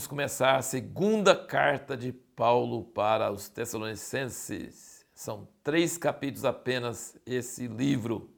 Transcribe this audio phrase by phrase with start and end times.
[0.00, 5.04] vamos começar a segunda carta de Paulo para os Tessalonicenses.
[5.14, 8.30] São três capítulos apenas esse livro.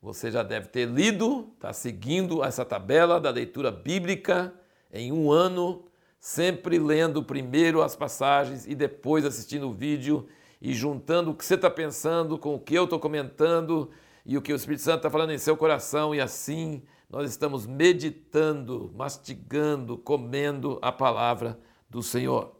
[0.00, 4.54] Você já deve ter lido, está seguindo essa tabela da leitura bíblica
[4.92, 5.86] em um ano,
[6.20, 10.28] sempre lendo primeiro as passagens e depois assistindo o vídeo
[10.62, 13.90] e juntando o que você está pensando com o que eu estou comentando
[14.24, 17.66] e o que o Espírito Santo está falando em seu coração, e assim nós estamos
[17.66, 22.54] meditando, mastigando, comendo a palavra do Senhor.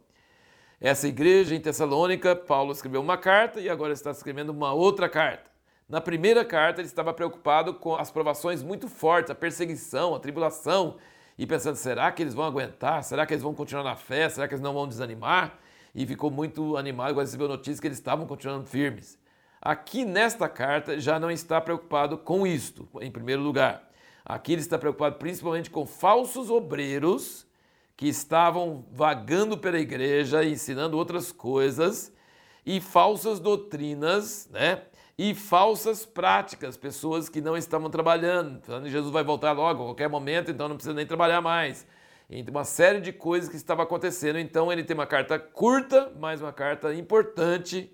[0.79, 5.49] Essa igreja em Tessalônica, Paulo escreveu uma carta e agora está escrevendo uma outra carta.
[5.87, 10.97] Na primeira carta, ele estava preocupado com as provações muito fortes, a perseguição, a tribulação,
[11.37, 13.03] e pensando: será que eles vão aguentar?
[13.03, 14.27] Será que eles vão continuar na fé?
[14.27, 15.59] Será que eles não vão desanimar?
[15.93, 19.19] E ficou muito animado quando recebeu notícia que eles estavam continuando firmes.
[19.61, 23.90] Aqui nesta carta já não está preocupado com isto, em primeiro lugar.
[24.25, 27.47] Aqui ele está preocupado principalmente com falsos obreiros
[27.97, 32.11] que estavam vagando pela igreja, ensinando outras coisas,
[32.65, 34.83] e falsas doutrinas, né?
[35.17, 39.85] E falsas práticas, pessoas que não estavam trabalhando, falando que Jesus vai voltar logo, a
[39.87, 41.85] qualquer momento, então não precisa nem trabalhar mais.
[42.29, 44.39] Então, uma série de coisas que estava acontecendo.
[44.39, 47.93] Então, ele tem uma carta curta, mas uma carta importante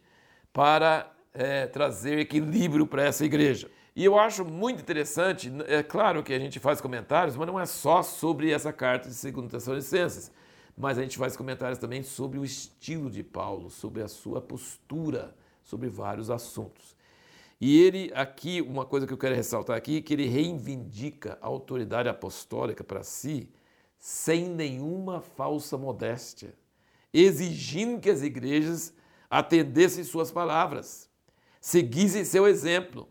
[0.53, 3.70] para é, trazer equilíbrio para essa igreja.
[3.98, 7.66] E eu acho muito interessante, é claro que a gente faz comentários, mas não é
[7.66, 10.31] só sobre essa carta de 2 Tessalonicenses,
[10.78, 15.36] mas a gente faz comentários também sobre o estilo de Paulo, sobre a sua postura,
[15.64, 16.95] sobre vários assuntos.
[17.59, 22.08] E ele aqui, uma coisa que eu quero ressaltar aqui, que ele reivindica a autoridade
[22.08, 23.50] apostólica para si,
[23.98, 26.54] sem nenhuma falsa modéstia,
[27.11, 28.94] exigindo que as igrejas
[29.28, 31.09] atendessem suas palavras,
[31.59, 33.09] seguissem seu exemplo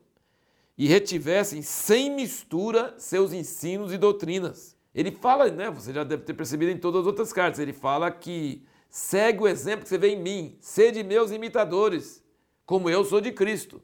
[0.77, 4.77] e retivessem sem mistura seus ensinos e doutrinas.
[4.95, 8.11] Ele fala, né, você já deve ter percebido em todas as outras cartas, ele fala
[8.11, 12.25] que segue o exemplo que você vê em mim, sede meus imitadores,
[12.65, 13.83] como eu sou de Cristo.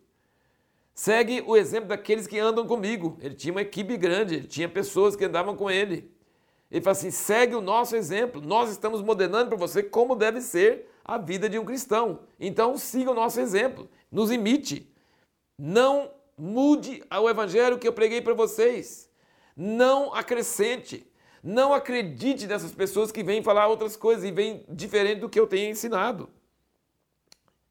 [0.95, 3.17] Segue o exemplo daqueles que andam comigo.
[3.21, 6.11] Ele tinha uma equipe grande, ele tinha pessoas que andavam com ele.
[6.71, 8.43] Ele fala assim: segue o nosso exemplo.
[8.43, 12.21] Nós estamos modelando para você como deve ser a vida de um cristão.
[12.39, 14.91] Então siga o nosso exemplo, nos imite.
[15.59, 19.09] Não Mude o evangelho que eu preguei para vocês.
[19.57, 21.07] Não acrescente.
[21.43, 25.47] Não acredite nessas pessoas que vêm falar outras coisas e vêm diferente do que eu
[25.47, 26.31] tenho ensinado.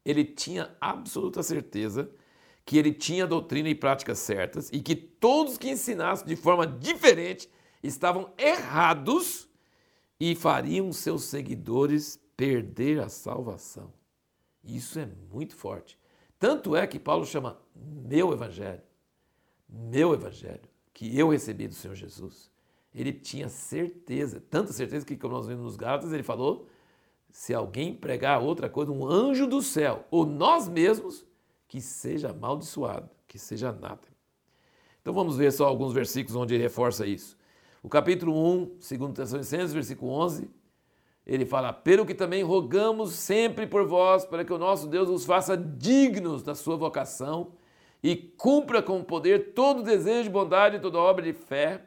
[0.04, 2.10] Ele tinha absoluta certeza
[2.64, 7.48] que ele tinha doutrina e práticas certas e que todos que ensinassem de forma diferente
[7.82, 9.48] estavam errados
[10.20, 13.92] e fariam seus seguidores perder a salvação.
[14.62, 15.98] Isso é muito forte.
[16.42, 18.82] Tanto é que Paulo chama meu evangelho,
[19.68, 22.50] meu evangelho, que eu recebi do Senhor Jesus.
[22.92, 26.66] Ele tinha certeza, tanta certeza que, como nós vimos nos Gálatas, ele falou:
[27.30, 31.24] se alguém pregar outra coisa, um anjo do céu, ou nós mesmos,
[31.68, 34.16] que seja amaldiçoado, que seja anátema.
[35.00, 37.38] Então vamos ver só alguns versículos onde ele reforça isso.
[37.84, 40.50] O capítulo 1, 2 Tessalonicenses, versículo 11,
[41.26, 45.24] ele fala: Pelo que também rogamos sempre por vós, para que o nosso Deus os
[45.24, 47.52] faça dignos da sua vocação
[48.02, 51.84] e cumpra com poder todo desejo de bondade e toda obra de fé,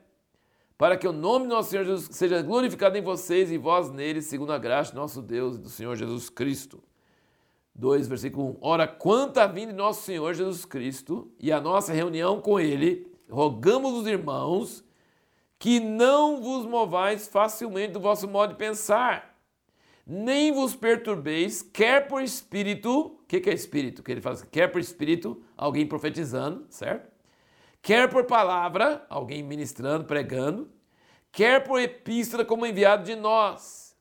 [0.78, 4.26] para que o nome do nosso Senhor Jesus seja glorificado em vocês e vós neles,
[4.26, 6.82] segundo a graça de nosso Deus e do Senhor Jesus Cristo.
[7.76, 8.58] 2, versículo 1.
[8.62, 13.06] Ora, quanto à vinda de nosso Senhor Jesus Cristo e a nossa reunião com Ele,
[13.30, 14.85] rogamos os irmãos
[15.58, 19.36] que não vos movais facilmente do vosso modo de pensar,
[20.06, 24.04] nem vos perturbeis, quer por espírito, o que, que é espírito?
[24.04, 27.10] Que ele fala assim, quer por espírito, alguém profetizando, certo?
[27.82, 30.70] Quer por palavra, alguém ministrando, pregando,
[31.32, 33.96] quer por epístola como enviado de nós.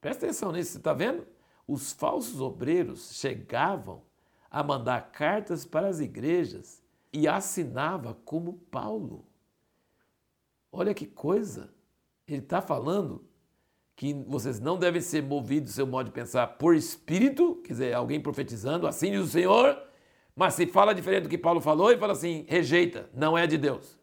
[0.00, 1.26] Presta atenção nisso, você está vendo?
[1.66, 4.02] Os falsos obreiros chegavam
[4.50, 9.26] a mandar cartas para as igrejas e assinava como Paulo.
[10.78, 11.70] Olha que coisa!
[12.28, 13.24] Ele está falando
[13.96, 18.20] que vocês não devem ser movidos, seu modo de pensar, por espírito, quer dizer, alguém
[18.20, 19.82] profetizando, assim diz o Senhor,
[20.34, 23.56] mas se fala diferente do que Paulo falou e fala assim, rejeita, não é de
[23.56, 23.98] Deus.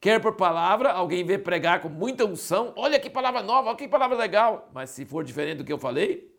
[0.00, 3.88] Quer por palavra, alguém vê pregar com muita unção, olha que palavra nova, olha que
[3.88, 6.32] palavra legal, mas se for diferente do que eu falei,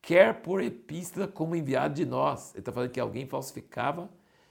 [0.00, 2.52] quer por epístola como enviado de nós.
[2.54, 4.08] Ele está falando que alguém falsificava,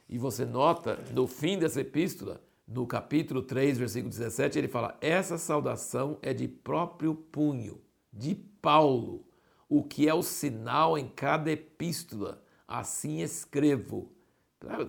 [0.08, 5.38] e você nota no fim dessa epístola, no capítulo 3, versículo 17, ele fala: Essa
[5.38, 7.82] saudação é de próprio punho,
[8.12, 9.26] de Paulo,
[9.70, 12.44] o que é o sinal em cada epístola.
[12.68, 14.12] Assim escrevo.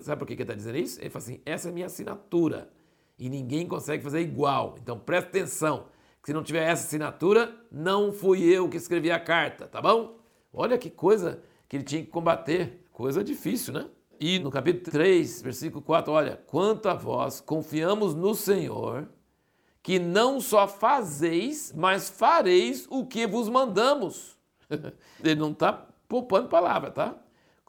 [0.01, 0.99] Sabe por que ele está dizendo isso?
[0.99, 2.71] Ele fala assim: essa é minha assinatura
[3.19, 4.75] e ninguém consegue fazer igual.
[4.81, 5.87] Então presta atenção.
[6.23, 10.19] Se não tiver essa assinatura, não fui eu que escrevi a carta, tá bom?
[10.51, 12.83] Olha que coisa que ele tinha que combater.
[12.91, 13.87] Coisa difícil, né?
[14.19, 19.07] E no capítulo 3, versículo 4, olha: Quanto a vós, confiamos no Senhor,
[19.83, 24.35] que não só fazeis, mas fareis o que vos mandamos.
[25.23, 27.15] ele não está poupando palavra, tá?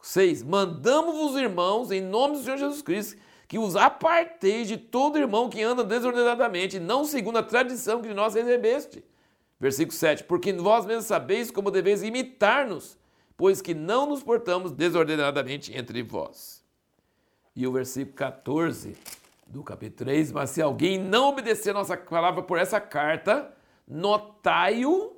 [0.03, 0.43] 6.
[0.43, 5.62] Mandamos-vos, irmãos, em nome do Senhor Jesus Cristo, que os aparteis de todo irmão que
[5.62, 9.05] anda desordenadamente, não segundo a tradição que de nós recebeste.
[9.61, 10.25] Versículo 7.
[10.25, 12.99] Porque vós mesmos sabeis como deveis imitar-nos,
[13.38, 16.62] pois que não nos portamos desordenadamente entre vós.
[17.55, 18.96] E o versículo 14
[19.46, 20.32] do capítulo 3.
[20.32, 23.55] Mas se alguém não obedecer a nossa palavra por essa carta,
[23.87, 25.17] notai-o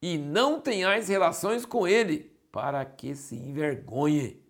[0.00, 4.40] e não tenhais relações com ele, para que se envergonhe.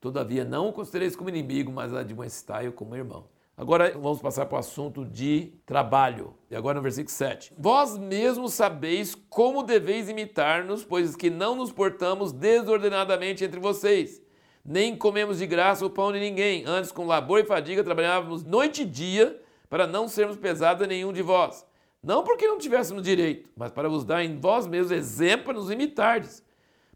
[0.00, 3.28] Todavia, não o considereis como inimigo, mas admoestai-o como irmão.
[3.58, 6.32] Agora vamos passar para o assunto de trabalho.
[6.48, 7.52] E agora no versículo 7.
[7.58, 14.22] Vós mesmos sabeis como deveis imitar-nos, pois que não nos portamos desordenadamente entre vocês,
[14.64, 18.82] nem comemos de graça o pão de ninguém, antes com labor e fadiga trabalhávamos noite
[18.82, 21.66] e dia para não sermos pesados a nenhum de vós.
[22.00, 25.68] Não porque não tivéssemos direito, mas para vos dar em vós mesmos exemplo para nos
[25.68, 26.44] imitardes.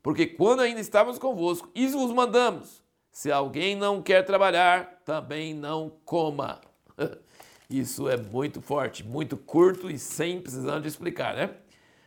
[0.00, 2.81] Porque quando ainda estávamos convosco, isso vos mandamos.
[3.12, 6.62] Se alguém não quer trabalhar, também não coma.
[7.68, 11.50] Isso é muito forte, muito curto e sem precisar de explicar, né?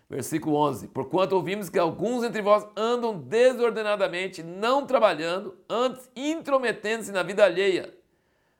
[0.09, 7.21] Versículo 11: Porquanto ouvimos que alguns entre vós andam desordenadamente, não trabalhando, antes intrometendo-se na
[7.21, 7.93] vida alheia.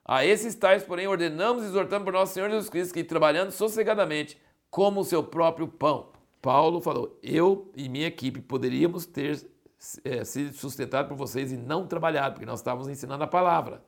[0.04, 4.40] A esses tais, porém, ordenamos e exortamos por nosso Senhor Jesus Cristo que, trabalhando sossegadamente,
[4.70, 6.10] como o seu próprio pão.
[6.42, 9.55] Paulo falou: Eu e minha equipe poderíamos ter
[10.04, 13.84] é, sido sustentado por vocês e não trabalhado, porque nós estávamos ensinando a palavra.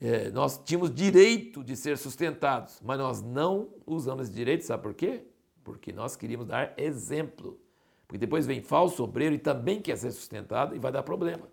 [0.00, 4.94] É, nós tínhamos direito de ser sustentados, mas nós não usamos esse direito, sabe por
[4.94, 5.22] quê?
[5.62, 7.60] Porque nós queríamos dar exemplo.
[8.06, 11.48] Porque depois vem falso obreiro e também quer ser sustentado e vai dar problema.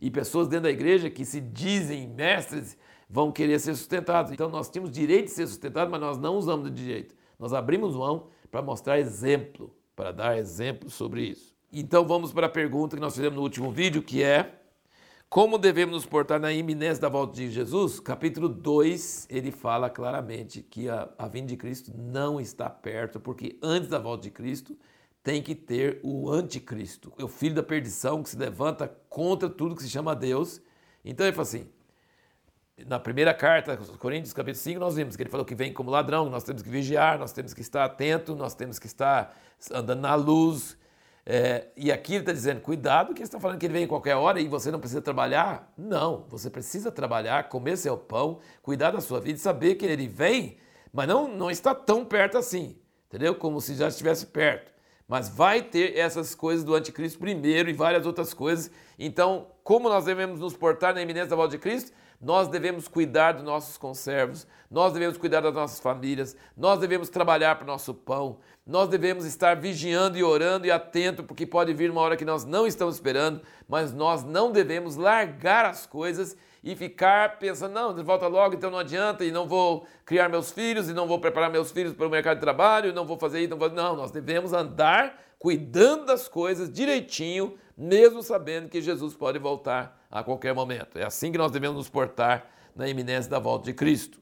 [0.00, 2.76] E pessoas dentro da igreja que se dizem mestres
[3.08, 4.30] vão querer ser sustentados.
[4.32, 7.14] Então nós tínhamos direito de ser sustentados, mas nós não usamos o direito.
[7.38, 11.53] Nós abrimos mão para mostrar exemplo, para dar exemplo sobre isso.
[11.76, 14.60] Então vamos para a pergunta que nós fizemos no último vídeo, que é
[15.28, 17.98] como devemos nos portar na iminência da volta de Jesus?
[17.98, 23.58] Capítulo 2, ele fala claramente que a, a vinda de Cristo não está perto, porque
[23.60, 24.78] antes da volta de Cristo
[25.20, 29.82] tem que ter o anticristo, o filho da perdição que se levanta contra tudo que
[29.82, 30.62] se chama Deus.
[31.04, 31.66] Então ele fala assim,
[32.86, 36.30] na primeira carta, Coríntios capítulo 5, nós vimos que ele falou que vem como ladrão,
[36.30, 39.36] nós temos que vigiar, nós temos que estar atento, nós temos que estar
[39.72, 40.76] andando na luz.
[41.26, 43.88] É, e aqui ele está dizendo, cuidado que ele está falando que ele vem em
[43.88, 45.72] qualquer hora e você não precisa trabalhar.
[45.76, 50.06] Não, você precisa trabalhar, comer seu pão, cuidar da sua vida e saber que ele
[50.06, 50.58] vem,
[50.92, 53.34] mas não, não está tão perto assim, entendeu?
[53.34, 54.72] Como se já estivesse perto.
[55.08, 58.70] Mas vai ter essas coisas do anticristo primeiro e várias outras coisas.
[58.98, 61.92] Então, como nós devemos nos portar na iminência da volta de Cristo?
[62.24, 67.56] Nós devemos cuidar dos nossos conservos, nós devemos cuidar das nossas famílias, nós devemos trabalhar
[67.56, 71.90] para o nosso pão, nós devemos estar vigiando e orando e atento, porque pode vir
[71.90, 76.74] uma hora que nós não estamos esperando, mas nós não devemos largar as coisas e
[76.74, 80.94] ficar pensando, não, volta logo, então não adianta, e não vou criar meus filhos, e
[80.94, 83.50] não vou preparar meus filhos para o mercado de trabalho, e não vou fazer isso,
[83.50, 83.68] não vou...
[83.68, 90.22] Não, nós devemos andar cuidando das coisas direitinho, mesmo sabendo que Jesus pode voltar a
[90.22, 90.96] qualquer momento.
[90.96, 94.20] É assim que nós devemos nos portar na iminência da volta de Cristo.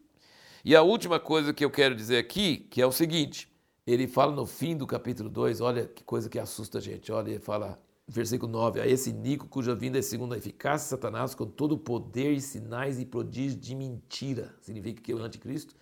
[0.65, 3.53] E a última coisa que eu quero dizer aqui, que é o seguinte,
[3.87, 7.29] ele fala no fim do capítulo 2, olha que coisa que assusta a gente, olha,
[7.31, 11.35] ele fala, versículo 9, a esse Nico cuja vinda é segundo a eficácia de Satanás,
[11.35, 15.75] com todo o poder e sinais e prodígios de mentira, significa que o anticristo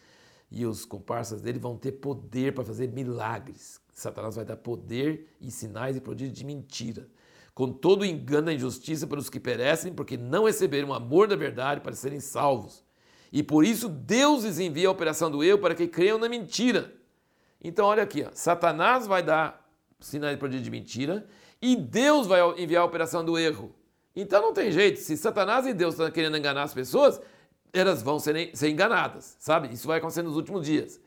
[0.50, 3.80] e os comparsas dele vão ter poder para fazer milagres.
[3.92, 7.06] Satanás vai dar poder e sinais e prodígios de mentira.
[7.54, 11.26] Com todo o engano e injustiça para os que perecem, porque não receberam o amor
[11.26, 12.84] da verdade para serem salvos.
[13.32, 16.92] E por isso Deus lhes envia a operação do eu para que creiam na mentira.
[17.62, 19.68] Então olha aqui, ó, Satanás vai dar
[20.00, 21.26] sinais prodígio de mentira
[21.60, 23.74] e Deus vai enviar a operação do erro.
[24.16, 27.20] Então não tem jeito, se Satanás e Deus estão querendo enganar as pessoas,
[27.72, 29.72] elas vão ser, ser enganadas, sabe?
[29.72, 31.00] Isso vai acontecer nos últimos dias.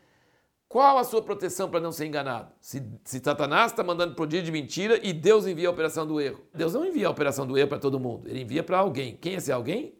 [0.74, 2.52] Qual a sua proteção para não ser enganado?
[2.60, 6.44] Se, se Satanás está mandando prodígio de mentira e Deus envia a operação do erro.
[6.52, 9.16] Deus não envia a operação do erro para todo mundo, ele envia para alguém.
[9.16, 9.94] Quem é esse alguém?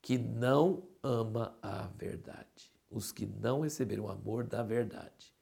[0.00, 2.72] Que não ama a verdade.
[2.90, 5.34] Os que não receberam o amor da verdade.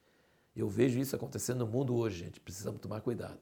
[0.53, 2.41] Eu vejo isso acontecendo no mundo hoje, gente.
[2.41, 3.39] Precisamos tomar cuidado.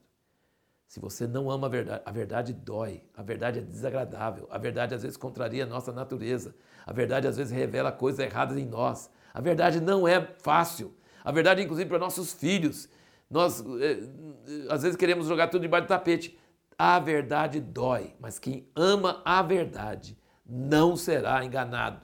[0.86, 4.94] Se você não ama a verdade, a verdade dói, a verdade é desagradável, a verdade
[4.94, 6.54] às vezes contraria a nossa natureza,
[6.86, 9.10] a verdade às vezes revela coisas erradas em nós.
[9.34, 10.94] A verdade não é fácil.
[11.24, 12.90] A verdade, inclusive, para nossos filhos.
[13.30, 14.00] Nós, é,
[14.70, 16.38] às vezes, queremos jogar tudo debaixo do tapete.
[16.78, 22.02] A verdade dói, mas quem ama a verdade não será enganado.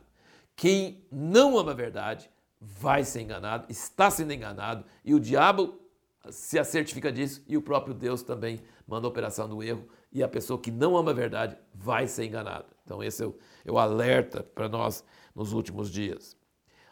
[0.55, 5.79] Quem não ama a verdade vai ser enganado, está sendo enganado, e o diabo
[6.29, 10.27] se certifica disso, e o próprio Deus também manda a operação do erro, e a
[10.27, 12.65] pessoa que não ama a verdade vai ser enganada.
[12.83, 15.03] Então, esse é o, é o alerta para nós
[15.35, 16.35] nos últimos dias.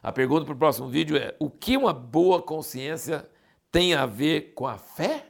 [0.05, 3.27] A pergunta para o próximo vídeo é: o que uma boa consciência
[3.71, 5.25] tem a ver com a fé?